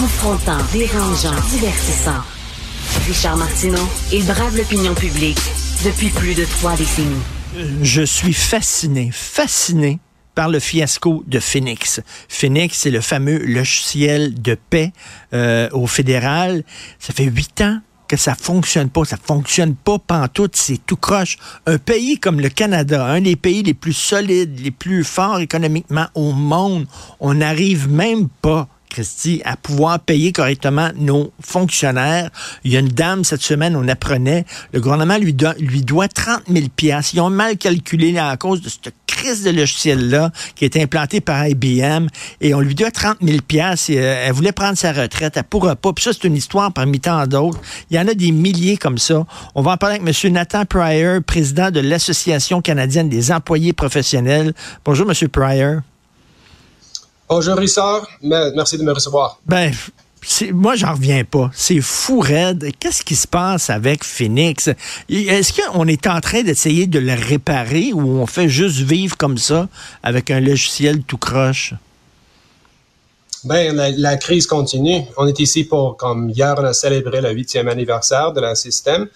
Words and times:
Confrontant, 0.00 0.58
dérangeant, 0.72 1.34
divertissant. 1.50 2.22
Richard 3.08 3.36
Martineau, 3.36 3.82
il 4.12 4.24
brave 4.24 4.56
l'opinion 4.56 4.94
publique 4.94 5.40
depuis 5.84 6.10
plus 6.10 6.36
de 6.36 6.44
trois 6.44 6.76
décennies. 6.76 7.20
Je 7.82 8.02
suis 8.02 8.32
fasciné, 8.32 9.10
fasciné 9.12 9.98
par 10.36 10.50
le 10.50 10.60
fiasco 10.60 11.24
de 11.26 11.40
Phoenix. 11.40 12.00
Phoenix, 12.28 12.78
c'est 12.78 12.92
le 12.92 13.00
fameux 13.00 13.38
logiciel 13.38 14.40
de 14.40 14.56
paix 14.70 14.92
euh, 15.32 15.68
au 15.72 15.88
fédéral. 15.88 16.62
Ça 17.00 17.12
fait 17.12 17.24
huit 17.24 17.60
ans 17.60 17.80
que 18.06 18.16
ça 18.16 18.36
fonctionne 18.36 18.90
pas. 18.90 19.04
Ça 19.04 19.16
fonctionne 19.20 19.74
pas 19.74 19.98
pantoute, 19.98 20.54
c'est 20.54 20.78
tout 20.86 20.96
croche. 20.96 21.38
Un 21.66 21.78
pays 21.78 22.20
comme 22.20 22.40
le 22.40 22.50
Canada, 22.50 23.04
un 23.04 23.20
des 23.20 23.34
pays 23.34 23.64
les 23.64 23.74
plus 23.74 23.94
solides, 23.94 24.60
les 24.60 24.70
plus 24.70 25.02
forts 25.02 25.40
économiquement 25.40 26.06
au 26.14 26.30
monde, 26.30 26.86
on 27.18 27.34
n'arrive 27.34 27.88
même 27.88 28.28
pas 28.28 28.68
Christy, 28.88 29.42
à 29.44 29.56
pouvoir 29.56 30.00
payer 30.00 30.32
correctement 30.32 30.90
nos 30.96 31.32
fonctionnaires. 31.40 32.30
Il 32.64 32.72
y 32.72 32.76
a 32.76 32.80
une 32.80 32.88
dame, 32.88 33.24
cette 33.24 33.42
semaine, 33.42 33.76
on 33.76 33.86
apprenait, 33.88 34.44
le 34.72 34.80
gouvernement 34.80 35.18
lui, 35.18 35.36
lui 35.58 35.82
doit 35.82 36.08
30 36.08 36.42
000 36.48 36.66
Ils 37.12 37.20
ont 37.20 37.30
mal 37.30 37.56
calculé 37.56 38.16
à 38.18 38.36
cause 38.36 38.62
de 38.62 38.68
cette 38.68 38.94
crise 39.06 39.42
de 39.42 39.50
logiciel-là 39.50 40.30
qui 40.54 40.64
est 40.64 40.76
implantée 40.76 41.20
par 41.20 41.46
IBM 41.46 42.06
et 42.40 42.54
on 42.54 42.60
lui 42.60 42.74
doit 42.74 42.90
30 42.90 43.18
000 43.20 43.38
et, 43.48 43.98
euh, 43.98 44.24
Elle 44.26 44.32
voulait 44.32 44.52
prendre 44.52 44.78
sa 44.78 44.92
retraite, 44.92 45.36
elle 45.36 45.44
pourra 45.44 45.76
pas. 45.76 45.92
Puis 45.92 46.04
ça, 46.04 46.12
c'est 46.12 46.24
une 46.24 46.36
histoire 46.36 46.72
parmi 46.72 47.00
tant 47.00 47.26
d'autres. 47.26 47.60
Il 47.90 47.96
y 47.96 48.00
en 48.00 48.06
a 48.06 48.14
des 48.14 48.30
milliers 48.30 48.76
comme 48.76 48.98
ça. 48.98 49.26
On 49.54 49.62
va 49.62 49.72
en 49.72 49.76
parler 49.76 49.96
avec 49.96 50.24
M. 50.24 50.32
Nathan 50.32 50.64
Pryor, 50.64 51.22
président 51.22 51.70
de 51.70 51.80
l'Association 51.80 52.60
canadienne 52.60 53.08
des 53.08 53.32
employés 53.32 53.72
professionnels. 53.72 54.54
Bonjour, 54.84 55.10
M. 55.10 55.28
Pryor. 55.28 55.80
Bonjour 57.28 57.56
Richard, 57.56 58.08
merci 58.22 58.78
de 58.78 58.82
me 58.82 58.92
recevoir. 58.92 59.38
Ben, 59.46 59.72
moi, 60.52 60.76
j'en 60.76 60.92
reviens 60.94 61.24
pas. 61.24 61.50
C'est 61.54 61.80
fou 61.80 62.20
raide. 62.20 62.70
Qu'est-ce 62.80 63.02
qui 63.02 63.16
se 63.16 63.26
passe 63.26 63.70
avec 63.70 64.02
Phoenix? 64.04 64.70
Est-ce 65.08 65.52
qu'on 65.52 65.86
est 65.86 66.06
en 66.06 66.20
train 66.20 66.42
d'essayer 66.42 66.86
de 66.86 66.98
le 66.98 67.14
réparer 67.14 67.92
ou 67.92 68.18
on 68.18 68.26
fait 68.26 68.48
juste 68.48 68.78
vivre 68.78 69.16
comme 69.16 69.38
ça 69.38 69.68
avec 70.02 70.30
un 70.30 70.40
logiciel 70.40 71.02
tout 71.02 71.18
croche? 71.18 71.74
Ben, 73.44 73.74
la, 73.76 74.16
crise 74.16 74.46
continue. 74.46 75.02
On 75.16 75.26
est 75.26 75.38
ici 75.38 75.64
pour, 75.64 75.96
comme 75.96 76.30
hier, 76.30 76.54
on 76.58 76.64
a 76.64 76.72
célébré 76.72 77.20
le 77.20 77.30
huitième 77.32 77.68
anniversaire 77.68 78.32
de 78.32 78.40
la 78.40 78.54
système. 78.54 79.06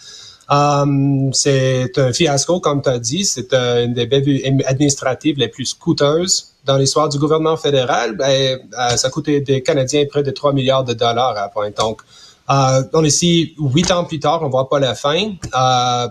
Um, 0.52 1.32
c'est 1.32 1.96
un 1.96 2.12
fiasco, 2.12 2.60
comme 2.60 2.82
tu 2.82 2.90
as 2.90 2.98
dit. 2.98 3.24
C'est 3.24 3.54
une 3.54 3.94
des 3.94 4.06
bévues 4.06 4.42
administratives 4.66 5.38
les 5.38 5.48
plus 5.48 5.72
coûteuses 5.72 6.52
dans 6.64 6.76
l'histoire 6.76 7.08
du 7.08 7.18
gouvernement 7.18 7.56
fédéral, 7.56 8.16
ben, 8.16 8.58
euh, 8.78 8.96
ça 8.96 9.10
coûté 9.10 9.40
des 9.40 9.62
Canadiens 9.62 10.04
près 10.08 10.22
de 10.22 10.30
3 10.30 10.52
milliards 10.52 10.84
de 10.84 10.92
dollars 10.94 11.36
à 11.36 11.48
point. 11.48 11.70
Donc, 11.70 12.02
euh, 12.50 12.82
on 12.92 13.04
est 13.04 13.08
ici 13.08 13.54
huit 13.58 13.90
ans 13.90 14.04
plus 14.04 14.20
tard, 14.20 14.42
on 14.42 14.48
voit 14.48 14.68
pas 14.68 14.78
la 14.78 14.94
fin. 14.94 15.32
Euh, 15.54 16.08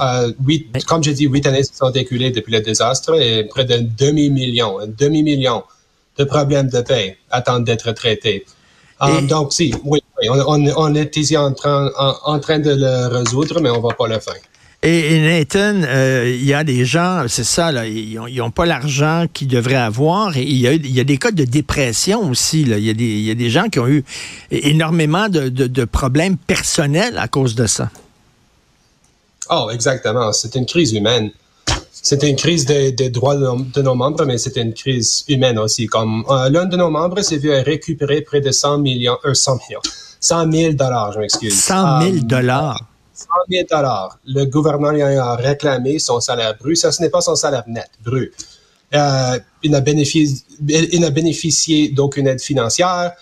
euh 0.00 0.32
huit, 0.44 0.84
comme 0.86 1.02
j'ai 1.02 1.14
dit, 1.14 1.26
huit 1.26 1.46
années 1.46 1.62
se 1.62 1.74
sont 1.74 1.90
écoulées 1.90 2.30
depuis 2.30 2.52
le 2.52 2.60
désastre 2.60 3.20
et 3.20 3.44
près 3.44 3.64
d'un 3.64 3.82
demi-million, 3.82 4.80
un 4.80 4.86
demi-million 4.86 5.62
de 6.18 6.24
problèmes 6.24 6.68
de 6.68 6.80
paix 6.80 7.18
attendent 7.30 7.64
d'être 7.64 7.92
traités. 7.92 8.44
Euh, 9.02 9.20
donc, 9.22 9.52
si, 9.52 9.74
oui, 9.84 10.00
on, 10.28 10.64
on, 10.76 10.94
est 10.94 11.16
ici 11.16 11.36
en 11.36 11.52
train, 11.52 11.90
en, 12.24 12.38
train 12.38 12.58
de 12.58 12.70
le 12.70 13.08
résoudre, 13.08 13.60
mais 13.60 13.70
on 13.70 13.80
voit 13.80 13.96
pas 13.96 14.08
la 14.08 14.20
fin. 14.20 14.32
Et, 14.82 15.18
Nathan, 15.20 15.82
euh, 15.82 16.32
il 16.38 16.44
y 16.44 16.54
a 16.54 16.62
des 16.62 16.84
gens, 16.84 17.24
c'est 17.28 17.44
ça, 17.44 17.72
là, 17.72 17.86
ils 17.86 18.36
n'ont 18.36 18.50
pas 18.52 18.66
l'argent 18.66 19.26
qu'ils 19.32 19.48
devraient 19.48 19.74
avoir. 19.74 20.36
Et 20.36 20.42
il 20.42 20.58
y, 20.58 20.68
a, 20.68 20.72
il 20.74 20.94
y, 20.94 21.00
a, 21.00 21.04
des 21.04 21.18
cas 21.18 21.32
de 21.32 21.44
dépression 21.44 22.30
aussi. 22.30 22.62
Il, 22.62 22.78
y 22.78 22.90
a 22.90 22.94
des, 22.94 23.04
il 23.04 23.24
y 23.24 23.30
a 23.30 23.34
des 23.34 23.50
gens 23.50 23.68
qui 23.68 23.80
ont 23.80 23.88
eu 23.88 24.04
énormément 24.50 25.28
de, 25.28 25.48
de, 25.48 25.84
problèmes 25.84 26.36
personnels 26.36 27.18
à 27.18 27.26
cause 27.26 27.54
de 27.54 27.66
ça. 27.66 27.90
Oh, 29.50 29.70
exactement. 29.72 30.32
C'est 30.32 30.54
une 30.54 30.66
crise 30.66 30.92
humaine. 30.92 31.30
C'est 31.90 32.22
une 32.22 32.36
crise 32.36 32.64
des, 32.66 32.92
des 32.92 33.10
droits 33.10 33.34
de, 33.34 33.82
nos 33.82 33.94
membres, 33.96 34.24
mais 34.24 34.38
c'est 34.38 34.56
une 34.56 34.72
crise 34.72 35.24
humaine 35.26 35.58
aussi. 35.58 35.86
Comme 35.86 36.24
euh, 36.30 36.48
l'un 36.48 36.66
de 36.66 36.76
nos 36.76 36.90
membres 36.90 37.20
s'est 37.22 37.38
vu 37.38 37.50
récupérer 37.50 38.20
près 38.20 38.40
de 38.40 38.52
100 38.52 38.78
millions, 38.78 39.18
euh, 39.24 39.34
100 39.34 39.58
millions, 39.66 39.80
100 40.20 40.52
000 40.52 40.72
dollars, 40.74 41.12
je 41.12 41.18
m'excuse. 41.20 41.62
100 41.62 42.02
000 42.02 42.16
dollars. 42.22 42.80
100 43.14 43.26
000 43.50 43.66
Le 44.26 44.44
gouvernement 44.44 44.88
a 44.88 45.36
réclamé 45.36 45.98
son 45.98 46.20
salaire 46.20 46.56
brut. 46.58 46.76
Ça, 46.76 46.92
ce 46.92 47.02
n'est 47.02 47.08
pas 47.08 47.20
son 47.20 47.34
salaire 47.34 47.64
net, 47.66 47.90
brut. 48.04 48.34
Euh, 48.94 49.38
il 49.62 49.70
n'a 49.70 49.80
bénéficié, 49.80 50.42
il 50.68 51.10
bénéficié 51.10 51.88
d'aucune 51.88 52.28
aide 52.28 52.40
financière. 52.40 53.12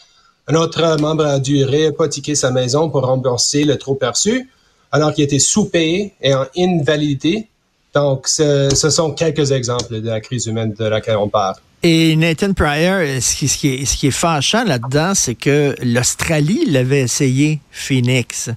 Un 0.46 0.54
autre 0.56 1.00
membre 1.00 1.24
a 1.24 1.38
dû 1.38 1.64
réhypothéquer 1.64 2.34
sa 2.34 2.50
maison 2.50 2.90
pour 2.90 3.06
rembourser 3.06 3.64
le 3.64 3.78
trop 3.78 3.94
perçu, 3.94 4.50
alors 4.92 5.14
qu'il 5.14 5.24
était 5.24 5.38
sous-payé 5.38 6.14
et 6.20 6.34
en 6.34 6.44
invalidité. 6.56 7.48
Donc, 7.94 8.28
ce, 8.28 8.68
ce 8.74 8.90
sont 8.90 9.12
quelques 9.12 9.52
exemples 9.52 10.00
de 10.00 10.08
la 10.08 10.20
crise 10.20 10.46
humaine 10.46 10.74
de 10.78 10.84
laquelle 10.84 11.16
on 11.16 11.28
parle. 11.28 11.54
Et 11.86 12.16
Nathan 12.16 12.54
Pryor, 12.54 13.20
ce 13.20 13.36
qui, 13.36 13.46
ce 13.46 13.58
qui 13.58 13.68
est, 13.74 13.84
ce 13.84 14.10
fâchant 14.10 14.64
là-dedans, 14.64 15.12
c'est 15.14 15.34
que 15.34 15.76
l'Australie 15.82 16.64
l'avait 16.66 17.02
essayé, 17.02 17.60
Phoenix. 17.70 18.48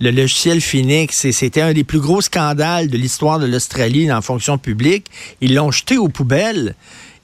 Le 0.00 0.10
logiciel 0.10 0.60
Phoenix, 0.60 1.24
et 1.24 1.30
c'était 1.30 1.60
un 1.60 1.74
des 1.74 1.84
plus 1.84 2.00
gros 2.00 2.20
scandales 2.20 2.88
de 2.88 2.96
l'histoire 2.96 3.38
de 3.38 3.46
l'Australie 3.46 4.06
la 4.06 4.20
fonction 4.20 4.58
publique. 4.58 5.06
Ils 5.40 5.54
l'ont 5.54 5.70
jeté 5.70 5.96
aux 5.96 6.08
poubelles. 6.08 6.74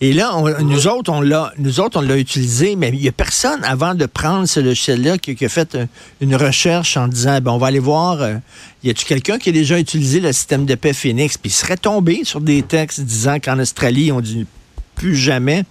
Et 0.01 0.13
là, 0.13 0.33
nous 0.61 0.87
autres, 0.87 1.11
on 1.11 1.21
l'a, 1.21 1.53
nous 1.59 1.81
autres, 1.81 1.99
on 1.99 2.03
l'a 2.03 2.19
utilisé, 2.19 2.77
mais 2.77 2.91
il 2.91 3.01
n'y 3.01 3.09
a 3.09 3.13
personne 3.13 3.65
avant 3.65 3.97
de 3.97 4.07
prendre 4.07 4.47
ce 4.47 4.61
logiciel-là 4.61 5.19
qui, 5.19 5.45
a 5.45 5.49
fait 5.49 5.77
une 6.21 6.37
recherche 6.37 6.97
en 6.97 7.09
disant, 7.09 7.41
ben, 7.41 7.51
on 7.51 7.59
va 7.59 7.67
aller 7.67 7.81
voir, 7.81 8.23
euh, 8.23 8.35
y 8.85 8.91
a-tu 8.91 9.05
quelqu'un 9.05 9.39
qui 9.39 9.49
a 9.49 9.53
déjà 9.53 9.77
utilisé 9.77 10.21
le 10.21 10.33
système 10.33 10.67
de 10.67 10.77
paix 10.77 10.93
Phoenix, 10.93 11.37
puis 11.37 11.51
il 11.51 11.53
serait 11.53 11.77
tombé 11.77 12.21
sur 12.23 12.41
des 12.41 12.63
textes 12.63 13.01
disant 13.01 13.41
qu'en 13.41 13.59
Australie, 13.59 14.13
on 14.13 14.21
dit 14.21 14.47
plus 14.99 15.15
jamais. 15.15 15.65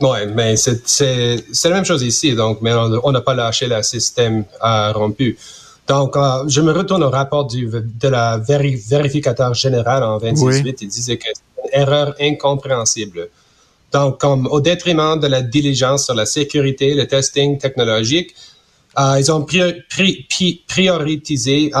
Oui, 0.00 0.18
mais 0.34 0.56
c'est 0.56 1.42
la 1.64 1.70
même 1.70 1.84
chose 1.84 2.02
ici. 2.02 2.34
Donc, 2.34 2.62
mais 2.62 2.72
on 2.74 3.12
n'a 3.12 3.20
pas 3.20 3.34
lâché 3.34 3.66
le 3.66 3.82
système 3.82 4.44
euh, 4.64 4.92
rompu. 4.92 5.36
Donc, 5.88 6.16
euh, 6.16 6.44
je 6.46 6.60
me 6.60 6.72
retourne 6.72 7.02
au 7.02 7.10
rapport 7.10 7.46
du, 7.46 7.68
de 7.68 8.08
la 8.08 8.38
vérificateur 8.38 9.52
général 9.54 10.02
en 10.04 10.18
2018. 10.18 10.82
Il 10.82 10.88
disait 10.88 11.16
que 11.18 11.24
c'est 11.24 11.42
une 11.64 11.80
erreur 11.82 12.14
incompréhensible. 12.20 13.28
Donc, 13.92 14.20
comme 14.20 14.46
au 14.46 14.60
détriment 14.60 15.18
de 15.18 15.26
la 15.26 15.42
diligence 15.42 16.04
sur 16.04 16.14
la 16.14 16.26
sécurité, 16.26 16.94
le 16.94 17.06
testing 17.06 17.58
technologique, 17.58 18.34
euh, 18.98 19.16
ils 19.18 19.30
ont 19.32 19.44
priorisé 20.68 21.72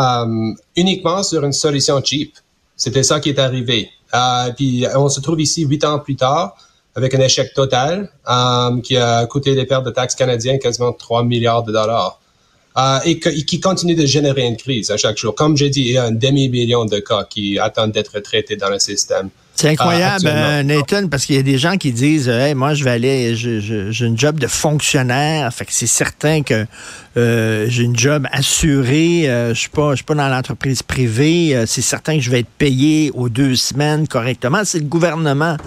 uniquement 0.76 1.22
sur 1.22 1.44
une 1.44 1.52
solution 1.52 2.02
cheap. 2.04 2.34
C'était 2.80 3.02
ça 3.02 3.20
qui 3.20 3.28
est 3.28 3.38
arrivé. 3.38 3.90
Euh, 4.14 4.50
puis 4.56 4.86
on 4.96 5.10
se 5.10 5.20
trouve 5.20 5.38
ici 5.38 5.64
huit 5.64 5.84
ans 5.84 5.98
plus 5.98 6.16
tard 6.16 6.56
avec 6.94 7.14
un 7.14 7.20
échec 7.20 7.52
total 7.52 8.10
euh, 8.26 8.80
qui 8.80 8.96
a 8.96 9.26
coûté 9.26 9.54
les 9.54 9.66
pertes 9.66 9.84
de 9.84 9.90
taxes 9.90 10.14
canadiennes 10.14 10.58
quasiment 10.58 10.94
3 10.94 11.24
milliards 11.24 11.62
de 11.62 11.72
dollars. 11.72 12.18
Euh, 12.78 12.98
et, 13.04 13.20
qui 13.20 13.60
continue 13.60 13.94
de 13.94 14.06
générer 14.06 14.46
une 14.46 14.56
crise 14.56 14.90
à 14.90 14.96
chaque 14.96 15.18
jour. 15.18 15.34
Comme 15.34 15.58
j'ai 15.58 15.68
dit, 15.68 15.82
il 15.82 15.92
y 15.92 15.98
a 15.98 16.04
un 16.04 16.10
demi-million 16.12 16.86
de 16.86 17.00
cas 17.00 17.24
qui 17.24 17.58
attendent 17.58 17.92
d'être 17.92 18.18
traités 18.20 18.56
dans 18.56 18.70
le 18.70 18.78
système. 18.78 19.28
C'est 19.60 19.68
incroyable, 19.68 20.24
euh, 20.26 20.62
Nathan, 20.62 21.08
parce 21.08 21.26
qu'il 21.26 21.36
y 21.36 21.38
a 21.38 21.42
des 21.42 21.58
gens 21.58 21.76
qui 21.76 21.92
disent 21.92 22.28
hey, 22.28 22.54
moi, 22.54 22.72
je 22.72 22.82
vais 22.82 22.92
aller, 22.92 23.34
j'ai 23.34 24.06
une 24.06 24.18
job 24.18 24.40
de 24.40 24.46
fonctionnaire, 24.46 25.52
fait 25.52 25.66
que 25.66 25.72
c'est 25.74 25.86
certain 25.86 26.42
que 26.42 26.64
euh, 27.18 27.66
j'ai 27.68 27.82
une 27.82 27.98
job 27.98 28.26
assurée, 28.32 29.24
je 29.26 29.52
suis 29.54 29.68
pas, 29.68 29.90
je 29.90 29.96
suis 29.96 30.04
pas 30.04 30.14
dans 30.14 30.28
l'entreprise 30.28 30.82
privée, 30.82 31.62
c'est 31.66 31.82
certain 31.82 32.14
que 32.16 32.22
je 32.22 32.30
vais 32.30 32.40
être 32.40 32.50
payé 32.56 33.10
aux 33.12 33.28
deux 33.28 33.54
semaines 33.54 34.08
correctement. 34.08 34.62
C'est 34.64 34.78
le 34.78 34.84
gouvernement 34.84 35.58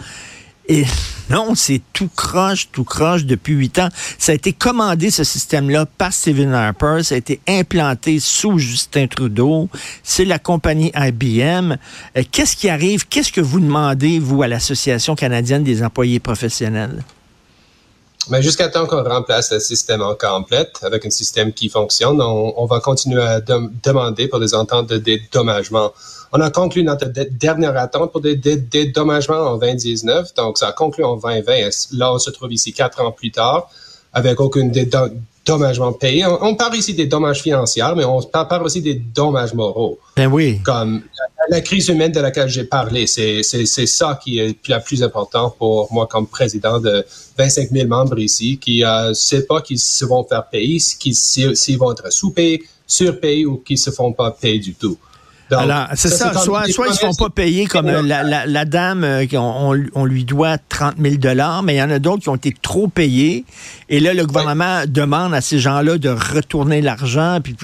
et 0.67 0.85
non, 1.29 1.55
c'est 1.55 1.81
tout 1.93 2.09
croche, 2.15 2.69
tout 2.71 2.83
croche 2.83 3.25
depuis 3.25 3.53
huit 3.53 3.79
ans. 3.79 3.89
Ça 4.17 4.33
a 4.33 4.35
été 4.35 4.53
commandé, 4.53 5.09
ce 5.09 5.23
système-là, 5.23 5.85
par 5.85 6.13
Stephen 6.13 6.53
Harper. 6.53 6.99
Ça 7.03 7.15
a 7.15 7.17
été 7.17 7.39
implanté 7.47 8.19
sous 8.19 8.59
Justin 8.59 9.07
Trudeau. 9.07 9.69
C'est 10.03 10.25
la 10.25 10.39
compagnie 10.39 10.91
IBM. 10.95 11.77
Euh, 12.17 12.23
qu'est-ce 12.31 12.55
qui 12.55 12.69
arrive? 12.69 13.07
Qu'est-ce 13.07 13.31
que 13.31 13.41
vous 13.41 13.59
demandez, 13.59 14.19
vous, 14.19 14.43
à 14.43 14.47
l'Association 14.47 15.15
canadienne 15.15 15.63
des 15.63 15.83
employés 15.83 16.19
professionnels? 16.19 17.03
Mais 18.29 18.41
jusqu'à 18.41 18.69
temps 18.69 18.85
qu'on 18.85 19.03
remplace 19.03 19.51
le 19.51 19.59
système 19.59 20.01
en 20.01 20.15
complète 20.15 20.79
avec 20.81 21.05
un 21.05 21.09
système 21.09 21.51
qui 21.51 21.69
fonctionne, 21.69 22.21
on, 22.21 22.65
va 22.65 22.79
continuer 22.79 23.21
à 23.21 23.41
demander 23.41 24.27
pour 24.27 24.39
des 24.39 24.55
ententes 24.55 24.87
de 24.87 24.97
dédommagement. 24.97 25.91
On 26.31 26.41
a 26.41 26.49
conclu 26.49 26.83
notre 26.83 27.05
dernière 27.05 27.77
attente 27.77 28.11
pour 28.11 28.21
des 28.21 28.35
dédommagements 28.35 29.51
en 29.51 29.57
2019, 29.57 30.33
donc 30.35 30.57
ça 30.57 30.69
a 30.69 30.71
conclu 30.71 31.03
en 31.03 31.17
2020. 31.17 31.97
Là, 31.97 32.13
on 32.13 32.19
se 32.19 32.31
trouve 32.31 32.51
ici 32.51 32.73
quatre 32.73 33.01
ans 33.01 33.11
plus 33.11 33.31
tard 33.31 33.69
avec 34.13 34.39
aucun 34.39 34.65
dédommagement 34.65 35.93
payé. 35.93 36.25
On, 36.25 36.55
parle 36.55 36.75
ici 36.75 36.93
des 36.93 37.07
dommages 37.07 37.41
financiers, 37.41 37.83
mais 37.95 38.05
on 38.05 38.21
parle 38.21 38.63
aussi 38.63 38.81
des 38.81 38.95
dommages 38.95 39.53
moraux. 39.53 39.99
Ben 40.15 40.27
oui. 40.31 40.59
Comme 40.63 41.01
la 41.49 41.61
crise 41.61 41.89
humaine 41.89 42.11
de 42.11 42.19
laquelle 42.19 42.49
j'ai 42.49 42.63
parlé, 42.63 43.07
c'est 43.07 43.43
ça 43.43 44.19
qui 44.21 44.39
est 44.39 44.67
la 44.67 44.79
plus 44.79 45.03
important 45.03 45.49
pour 45.57 45.91
moi 45.91 46.07
comme 46.07 46.27
président 46.27 46.79
de 46.79 47.05
25 47.37 47.69
000 47.71 47.87
membres 47.87 48.19
ici, 48.19 48.57
qui 48.57 48.81
ne 48.81 48.85
euh, 48.85 49.13
sait 49.13 49.43
pas 49.43 49.61
qu'ils 49.61 49.79
se 49.79 50.05
vont 50.05 50.23
faire 50.23 50.45
payer, 50.47 50.79
s'ils 50.79 51.77
vont 51.77 51.91
être 51.91 52.11
sous-payés, 52.11 52.63
surpayés 52.87 53.45
ou 53.45 53.57
qu'ils 53.57 53.77
se 53.77 53.91
font 53.91 54.13
pas 54.13 54.31
payer 54.31 54.59
du 54.59 54.73
tout. 54.73 54.97
Alors, 55.51 55.87
c'est 55.95 56.09
ça. 56.09 56.33
soit, 56.33 56.65
soit 56.71 56.87
ils 56.87 56.91
ne 56.91 56.95
se 56.95 57.01
font 57.01 57.13
pas 57.13 57.29
payer 57.29 57.67
comme 57.67 57.87
euh, 57.87 58.01
la, 58.01 58.65
dame, 58.65 59.03
euh, 59.03 59.25
on, 59.35 60.05
lui 60.05 60.25
doit 60.25 60.57
30 60.57 60.95
000 60.99 61.15
mais 61.63 61.75
il 61.75 61.77
y 61.77 61.83
en 61.83 61.91
a 61.91 61.99
d'autres 61.99 62.23
qui 62.23 62.29
ont 62.29 62.35
été 62.35 62.55
trop 62.59 62.87
payés. 62.87 63.45
Et 63.89 63.99
là, 63.99 64.13
le 64.13 64.25
gouvernement 64.25 64.83
demande 64.87 65.33
à 65.33 65.41
ces 65.41 65.59
gens-là 65.59 65.97
de 65.97 66.09
retourner 66.09 66.81
l'argent. 66.81 67.39
Puis 67.43 67.55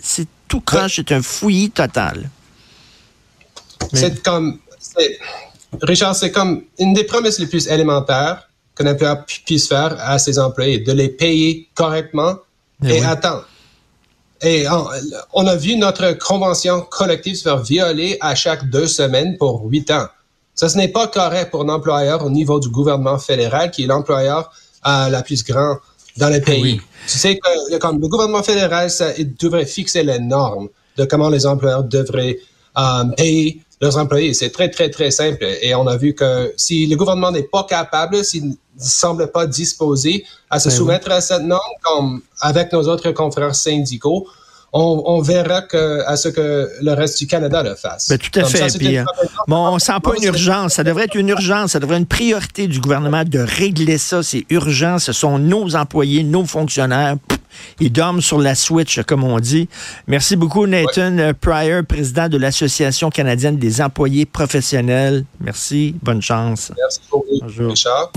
c'est 0.00 0.26
tout 0.48 0.60
croche, 0.60 0.96
c'est 0.96 1.12
un 1.12 1.22
fouillis 1.22 1.70
total. 1.70 2.28
C'est 3.92 4.22
comme. 4.22 4.58
Richard, 5.80 6.14
c'est 6.14 6.30
comme 6.30 6.64
une 6.78 6.92
des 6.92 7.04
promesses 7.04 7.38
les 7.38 7.46
plus 7.46 7.66
élémentaires 7.66 8.48
qu'un 8.76 8.86
employeur 8.86 9.24
puisse 9.24 9.68
faire 9.68 9.96
à 10.00 10.18
ses 10.18 10.38
employés, 10.38 10.78
de 10.78 10.92
les 10.92 11.08
payer 11.08 11.68
correctement 11.74 12.36
eh 12.84 12.96
et, 12.96 13.04
attendre. 13.04 13.46
Et 14.42 14.66
on, 15.32 15.46
a 15.46 15.56
vu 15.56 15.76
notre 15.76 16.12
convention 16.18 16.80
collective 16.82 17.36
se 17.36 17.44
faire 17.44 17.62
violer 17.62 18.16
à 18.20 18.34
chaque 18.34 18.68
deux 18.70 18.86
semaines 18.86 19.36
pour 19.38 19.64
huit 19.64 19.90
ans. 19.90 20.06
Ça, 20.54 20.68
ce 20.68 20.76
n'est 20.76 20.88
pas 20.88 21.06
correct 21.06 21.50
pour 21.50 21.62
un 21.62 21.68
employeur 21.68 22.24
au 22.24 22.30
niveau 22.30 22.58
du 22.58 22.68
gouvernement 22.68 23.18
fédéral, 23.18 23.70
qui 23.70 23.84
est 23.84 23.86
l'employeur 23.86 24.52
euh, 24.86 25.08
la 25.08 25.22
plus 25.22 25.44
grand 25.44 25.76
dans 26.16 26.28
le 26.28 26.40
pays. 26.40 26.80
Tu 27.06 27.18
sais 27.18 27.38
que 27.38 27.78
comme 27.78 28.00
le 28.00 28.08
gouvernement 28.08 28.42
fédéral, 28.42 28.90
ça, 28.90 29.12
il 29.16 29.34
devrait 29.34 29.64
fixer 29.64 30.02
les 30.02 30.18
normes 30.18 30.68
de 30.96 31.04
comment 31.04 31.28
les 31.28 31.46
employeurs 31.46 31.84
devraient 31.84 32.38
euh, 32.76 33.04
payer 33.16 33.62
leurs 33.82 33.98
employés. 33.98 34.32
C'est 34.32 34.50
très, 34.50 34.70
très, 34.70 34.88
très 34.88 35.10
simple. 35.10 35.44
Et 35.60 35.74
on 35.74 35.86
a 35.88 35.96
vu 35.96 36.14
que 36.14 36.54
si 36.56 36.86
le 36.86 36.96
gouvernement 36.96 37.32
n'est 37.32 37.42
pas 37.42 37.64
capable, 37.64 38.24
s'il 38.24 38.50
ne 38.50 38.54
semble 38.78 39.30
pas 39.32 39.46
disposé 39.46 40.24
à 40.48 40.60
se 40.60 40.68
ben 40.68 40.74
soumettre 40.76 41.10
à 41.10 41.20
cette 41.20 41.42
norme, 41.42 41.60
comme 41.82 42.22
avec 42.40 42.72
nos 42.72 42.88
autres 42.88 43.10
confrères 43.10 43.56
syndicaux, 43.56 44.26
on, 44.74 45.20
verra 45.20 45.60
que, 45.60 46.02
à 46.06 46.16
ce 46.16 46.30
que 46.30 46.70
le 46.80 46.92
reste 46.94 47.18
du 47.18 47.26
Canada 47.26 47.62
le 47.62 47.74
fasse. 47.74 48.08
Ben, 48.08 48.16
tout 48.16 48.38
à 48.38 48.44
fait. 48.44 48.62
Euh, 48.62 49.04
bon, 49.46 49.68
on 49.68 49.78
sent 49.78 49.92
pas 50.02 50.12
une 50.16 50.24
urgence. 50.24 50.74
Ça 50.74 50.84
devrait 50.84 51.04
être 51.04 51.14
une 51.14 51.28
urgence. 51.28 51.72
Ça 51.72 51.80
devrait 51.80 51.96
être 51.96 52.02
une 52.02 52.06
priorité 52.06 52.68
du 52.68 52.80
gouvernement 52.80 53.24
de 53.24 53.40
régler 53.40 53.98
ça. 53.98 54.22
C'est 54.22 54.46
urgent. 54.48 54.98
Ce 54.98 55.12
sont 55.12 55.38
nos 55.38 55.76
employés, 55.76 56.24
nos 56.24 56.46
fonctionnaires. 56.46 57.16
Ils 57.80 57.92
dorment 57.92 58.20
sur 58.20 58.38
la 58.38 58.54
switch, 58.54 59.02
comme 59.02 59.24
on 59.24 59.38
dit. 59.40 59.68
Merci 60.06 60.36
beaucoup, 60.36 60.66
Nathan 60.66 61.32
Pryor, 61.40 61.84
président 61.84 62.28
de 62.28 62.38
l'Association 62.38 63.10
canadienne 63.10 63.56
des 63.56 63.80
employés 63.80 64.26
professionnels. 64.26 65.24
Merci. 65.40 65.94
Bonne 66.02 66.22
chance. 66.22 66.72
Merci 66.76 67.00
beaucoup, 67.10 67.26
Bonjour. 67.40 67.70
Richard. 67.70 68.12